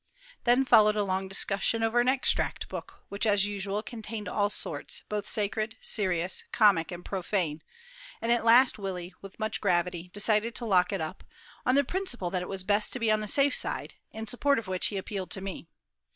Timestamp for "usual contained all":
3.45-4.49